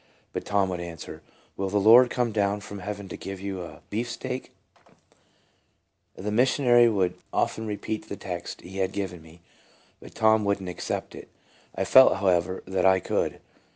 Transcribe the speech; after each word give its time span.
But 0.33 0.45
Tom 0.45 0.69
would 0.69 0.79
answer," 0.79 1.21
Will 1.57 1.69
the 1.69 1.77
Lord 1.79 2.09
come 2.09 2.31
down 2.31 2.61
from 2.61 2.79
heaven 2.79 3.07
to 3.09 3.15
give 3.15 3.39
you 3.39 3.61
a 3.61 3.83
beefsteak?" 3.91 4.51
The 6.15 6.31
mis 6.31 6.49
SA 6.49 6.63
VED. 6.63 6.65
53 6.65 6.65
sionary 6.89 6.93
would 6.95 7.13
often 7.31 7.67
repeat 7.67 8.09
the 8.09 8.17
text 8.17 8.61
he 8.61 8.77
had 8.79 8.93
given 8.93 9.21
me, 9.21 9.41
but 9.99 10.15
Tom 10.15 10.43
would 10.43 10.59
n't 10.59 10.69
accept 10.69 11.13
it. 11.13 11.29
I 11.75 11.83
felt, 11.85 12.15
however, 12.17 12.63
that 12.65 12.83
I 12.83 12.99
could. 12.99 13.41